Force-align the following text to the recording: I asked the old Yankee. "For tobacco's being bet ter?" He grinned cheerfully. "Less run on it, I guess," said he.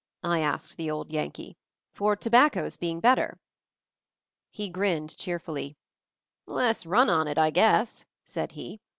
I 0.23 0.39
asked 0.39 0.77
the 0.77 0.89
old 0.89 1.11
Yankee. 1.11 1.57
"For 1.93 2.15
tobacco's 2.15 2.75
being 2.75 3.01
bet 3.01 3.19
ter?" 3.19 3.37
He 4.49 4.67
grinned 4.67 5.15
cheerfully. 5.15 5.77
"Less 6.47 6.87
run 6.87 7.07
on 7.11 7.27
it, 7.27 7.37
I 7.37 7.51
guess," 7.51 8.07
said 8.23 8.53
he. 8.53 8.79